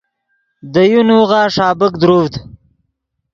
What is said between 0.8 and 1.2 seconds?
یو